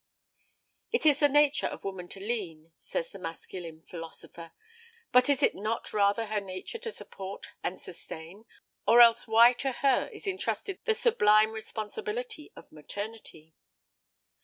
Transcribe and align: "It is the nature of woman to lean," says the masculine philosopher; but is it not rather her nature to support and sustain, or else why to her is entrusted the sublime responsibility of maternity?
"It 0.91 1.05
is 1.05 1.19
the 1.19 1.29
nature 1.29 1.67
of 1.67 1.83
woman 1.83 2.07
to 2.07 2.19
lean," 2.19 2.71
says 2.79 3.11
the 3.11 3.19
masculine 3.19 3.83
philosopher; 3.83 4.51
but 5.11 5.29
is 5.29 5.43
it 5.43 5.53
not 5.53 5.93
rather 5.93 6.25
her 6.25 6.41
nature 6.41 6.79
to 6.79 6.89
support 6.89 7.49
and 7.63 7.79
sustain, 7.79 8.45
or 8.87 8.99
else 9.01 9.27
why 9.27 9.53
to 9.61 9.71
her 9.71 10.09
is 10.11 10.25
entrusted 10.25 10.79
the 10.85 10.95
sublime 10.95 11.51
responsibility 11.51 12.51
of 12.55 12.71
maternity? 12.71 13.53